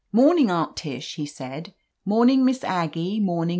[0.11, 1.75] "Morning, Aunt Tish," lie said.
[2.05, 3.49] "Morning, Miss Aggie, morning.